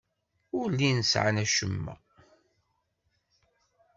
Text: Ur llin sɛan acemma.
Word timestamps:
Ur 0.59 0.67
llin 0.71 0.99
sɛan 1.11 1.37
acemma. 1.43 1.95